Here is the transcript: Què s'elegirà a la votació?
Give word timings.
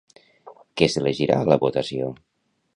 Què 0.81 0.87
s'elegirà 0.93 1.37
a 1.45 1.49
la 1.53 1.61
votació? 1.67 2.11